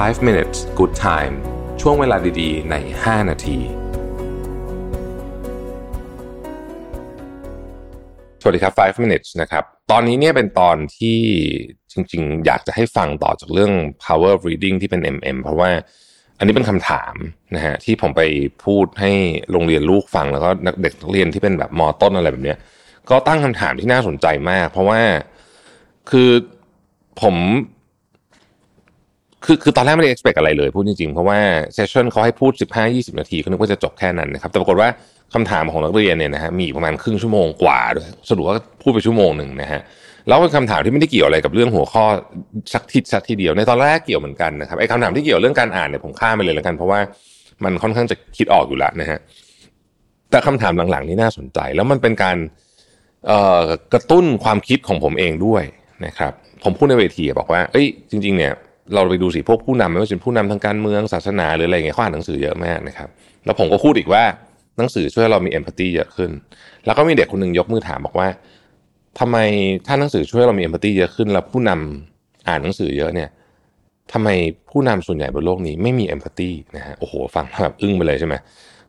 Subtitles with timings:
[0.00, 1.34] 5 minutes good time
[1.80, 3.58] ช่วงเวลาดีๆ ใน 5 นาที
[8.40, 11.18] สวัสดีครับ 5 minutes นะครับ ตอนนี้เนี่ยเป็นตอนที่
[11.92, 13.72] จริงๆ อยากจะให้ฟังต่อจากเรื่อง
[14.04, 15.70] power reading ที่เป็น MM เพราะว่า
[16.38, 17.14] อันนี้เป็นคำถาม
[17.54, 18.22] นะฮะที่ผมไป
[18.64, 19.12] พูดให้
[19.50, 22.58] โรงเรียนลูกฟังแล้วก็นักเด็กนักเรียนที่เป็นแบบมอต้นอะไรแบบเนี้ย
[23.10, 25.00] ก็ตั้งคำถามที่น่าสนใจมาก เพราะว่า
[26.10, 26.30] คือ
[27.22, 27.36] ผม
[29.44, 31.38] คือคือตอนแรกไม่ได้ expect อะไรเลยพูดจริงๆ เพราะว่า
[31.74, 32.52] เซสชั่นเขาให้พูด
[32.86, 34.88] 15-20 นาทีก็นึกว่าจะจบแค่นั้นนะครับแต่ปรากฏว่า
[35.34, 39.80] คำถามของนักเรียนเนี่ยนะฮะมีประมาณครึ่งชั่วโมงกว่าด้วยสรุปว่าพูดไปชั่วโมงหนึ่งนะฮะ
[40.28, 42.04] แล้วเป็นคำถามที่ไม่ได้เกี่ยวอะไรกับเรื่องหัวข้อ
[42.74, 47.00] สักทีสักทีเดียวในตอนแรกเกี่ยวเหมือนกันนะครับไอ้คำถามที่เกี่ยวเรื่องการอ่านเนี่ยผมข้ามไปเลยแล้วกัน เพราะว่า
[47.64, 49.18] มันค่อนข้างจะคิดออกอยู่แล้วนะฮะ
[50.30, 52.36] แต่คำถามหลังๆนี่น่าสนใจ แล้วมันเป็นการ
[53.92, 55.62] กระตุ้นความคิดของผมเองด้วย
[56.06, 56.32] นะครับ
[56.64, 58.52] ผมพูดในเวทีบอกว่า เอ้ยจริง ๆ เนี่ย
[58.94, 63.08] เราไปดูสิพวกผู้นำไม่ว่าจะเป็นผู้นำทางการเมืองศาสนาหรืออะไรเงี้ยเขาอ่านหนังสือเยอะมากนะครับ
[63.44, 64.24] แล้วผมก็พูดอีกว่า
[64.78, 66.30] หนังสือช่วยเรามีเอมพัตตีเยอะขึ้น
[66.86, 68.28] แล้วก็มีเด็กคนหนึ่งยกมือถามบอกว่า
[69.20, 69.36] ทำไม
[69.86, 73.28] ถ้าหนังสือช่วยเรามีเอมพัตตีเยอะขึ้น แล้วผู้นำอ่านหนังสือเยอะเนี่ย
[74.12, 74.28] ทำไม
[74.70, 78.34] ผู้นำส่วนใหญ่บนโลกนี้ไม่มีเอมพัตตีนะฮะโอ้โหฟังแบบอึ้งไปเลยใช่ไหม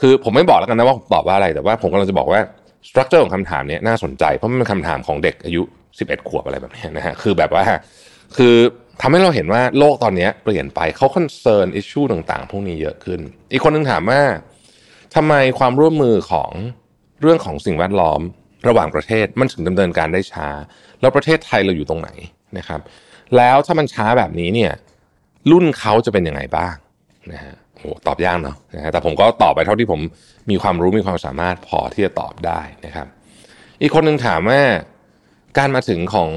[0.00, 2.40] คือผมไม่บอกแล้วกันนะว่าผมตอบว่าอะไรแต่ว่าผมกำลังจะบอกว่า
[2.88, 5.62] structure ของคำถามนี้น่าสนใจเพราะมันเป็นคำถามของเด็กอายุ
[5.96, 7.64] 11 ขวบอะไรแบบนี้นะฮะคือแบบว่า
[8.36, 8.54] คือ
[9.00, 13.20] ทำให้เราเห็นว่าโลกตอนนี้เปลี่ยนไปเขา concern issue ต่างๆ พวกนี้เยอะขึ้น
[13.52, 14.22] อีกคนนึงถามว่า
[15.14, 16.50] ทำไมความร่วมมือของ
[17.22, 18.20] เรื่องของสิ่งแวดล้อม
[18.68, 20.48] ระหว่างประเทศมันถึงดำเนินการได้ช้า
[21.00, 22.10] แล้วประเทศไทยเราอยู่ตรงไหน
[22.58, 22.80] นะครับ
[23.36, 24.72] แล้วถ้ามันช้าแบบนี้เนี่ย
[25.50, 26.74] รุ่นเขาจะเป็นยังไงบ้าง
[27.32, 30.00] นะฮะโอ้ตอบยากเนาะนะฮะแต่ผมก็ตอบไปเท่าที่ผม
[30.50, 33.06] มีความรู้มีความสามารถพอที่จะตอบได้นะครับ
[33.82, 34.60] อีกคนหนึ่งถามว่า
[35.58, 36.30] การมาถึงของ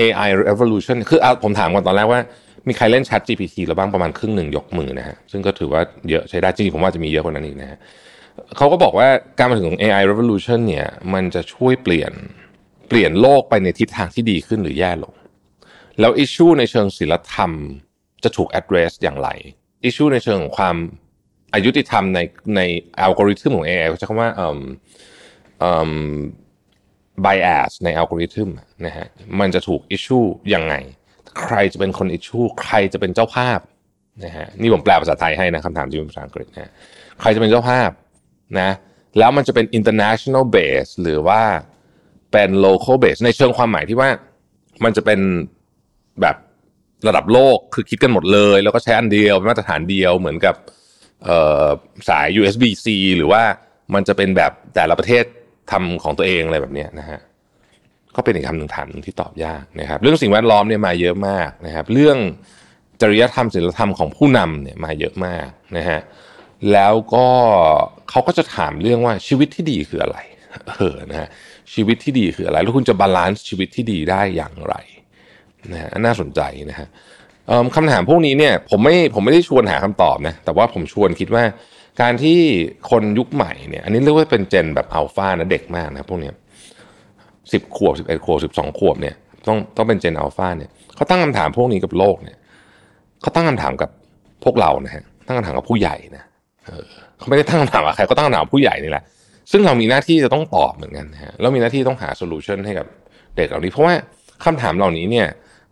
[0.00, 2.20] AI revolution คือผมถามก่อนตอนแรกว่า
[2.68, 7.78] มีใครเล่น Chat GPT แล้วบ้างประมาณครึ่งหนึ่งยกมือนะฮะซึ่งก็ถือว่าเยอะใช้ได้จริงๆผมว่าจะมีเยอะกว่านั้นอีกนะฮะ
[8.56, 12.12] เขาก็บอกว่าการมาถึงของ AI revolution เนี่ย มันจะช่วยเปลี่ยน
[12.88, 15.12] เปลี่ยนโลกไปในทิศทางที่ดีขึ้นหรือแย่ลง
[16.00, 17.52] แล้วอิชชูในเชิงศิลธรรม
[18.24, 19.28] จะถูก address อย่างไร
[19.84, 20.76] อิชชูในเชิงของความ
[21.54, 22.20] อายุติธรรมใน
[22.56, 22.60] ใน
[23.00, 24.58] อัลกอริทึมของ AI เขาใช้คำว่า um,
[25.68, 25.92] um,
[27.24, 28.48] bias ในอัลกอริทึม
[28.86, 29.06] นะฮะ
[29.40, 30.74] มันจะถูก issue ยังไง
[31.40, 33.60] ใครจะเป็นคน issue ใครจะเป็นเจ้าภาพ
[34.24, 36.70] นะฮะนี่ผมแปลภาษาไทยให้นะคำถามที่เป็นภาษาอังกฤษนะ
[37.20, 37.90] ใครจะเป็นเจ้าภาพ
[38.60, 38.70] นะ
[39.18, 41.42] แล้วมันจะเป็น international base หรือว่า
[42.32, 44.10] เป็น local base ในเชิงความหมายที่ว่า
[44.84, 45.20] มันจะเป็น
[46.20, 46.36] แบบ
[47.08, 50.54] ระดับโลกคือคิดกันหมดเลย แล้วก็ใช้อันเดียวเป็นมาตรฐานเดียวเหมือนกับ
[52.08, 52.86] สาย USB-C
[53.16, 53.42] หรือว่า
[53.94, 55.24] มันจะเป็นแบบแต่ละประเทศ
[55.70, 57.18] ทำของตัวเองอะไรแบบนี้นะฮะ
[58.16, 62.18] ก็เป็นอีกคำหนึ่งถามหนึ่งที่ตอบยากนะครับ เรื่องสิ่งแวดล้อมเนี่ยมาเยอะมากนะครับ เรื่อง
[63.00, 66.00] จริยธรรมศีลธรรมของผู้นำเนี่ยมาเยอะมากนะฮะ
[66.72, 67.26] แล้วก็
[68.10, 70.18] เขาก็จะถามเรื่องว่าชีวิตที่ดีคืออะไร
[70.78, 71.28] เออนะฮะ
[71.72, 74.74] ชีวิตที่ดีคืออะไร แล้วคุณจะ balance ชีวิตที่ดีได้อย่างไร
[75.72, 76.40] นะฮะน่าสนใจ
[76.70, 76.88] นะฮะ
[77.76, 81.42] คำถามพวกนี้เนี่ยผมไม่ผมไม่ได้ชวนหาคำตอบนะแต่ว่าผมชวนคิดว่า
[82.00, 82.38] การที่
[82.90, 86.34] คนยุคใหม่เนี่ยอันนี้เรียกว่าเป็นเจนแบบอัลฟานะเด็กมากนะพวกเนี้ย
[87.52, 89.14] สิบขวบสิบเอ็ดขวบสิบสองขวบเนี่ย
[89.46, 92.36] ต้องต้องเป็นเจนอัลฟาเนี่ยเขาตั้งคำถามพวกนี้กับโลกเนี่ย
[93.20, 93.90] เขาตั้งคำถามกับ
[94.44, 96.24] พวกเรานะฮะตั้งคำถามกับผู้ใหญ่นะ
[96.66, 96.84] เออ
[97.18, 99.04] เขาไม่ได้ตั้งคำถามกับใครเขาตั้งคำถามผู้ใหญ่นี่แหละ
[99.50, 102.86] ซึ่งเรามีหน้าที่จะต้องตอบเหมือนกันนะฮะแล้วมีหน้าที่ต้องหาโซลูชันให้กับ
[103.36, 103.94] เด็กเหล่านี้ เพราะว่า
[104.44, 105.26] คำถามเหล่านี้เนี่ย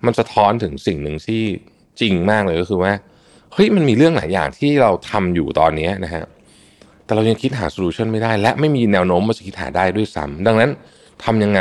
[0.04, 1.42] มันสะท้อนถึงสิ่งหนึ่งที่
[2.00, 2.92] จริงมากเลยก็คือว่า
[3.58, 6.24] เฮ้ยมันมีเรื่องหลายอย่างที่เราทำอยู่ตอนนี้นะฮะ
[7.04, 10.70] แต่เรายังคิดหาโซลูชันไม่ได้ และไม่มีแนวโน้มว่าจะคิดหาได้ด้วยซ้ำดังนั้น
[11.24, 11.60] ทำยังไง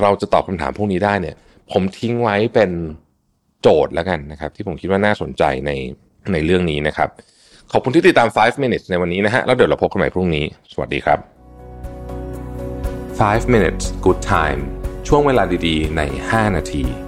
[0.00, 1.36] เราจะตอบคำถามพวกนี้ได้เนี่ย
[1.72, 2.70] ผมทิ้งไว้เป็น
[3.62, 5.70] โจทย์แล้วกันนะครับ ที่ผมคิดว่าน่าสนใจใน
[6.32, 7.08] ในเรื่องนี้นะครับ
[7.72, 11.18] ขอบคุณที่ติดตาม 5 minutes ในวันนี้นะฮะ แล้วเดี๋ยวเราพบกันใหม่พรุ่งนี้ สวัสดีครับ
[13.20, 14.60] 5 minutes good time
[15.08, 17.05] ช่วงเวลาดีๆ ใน 5 นาที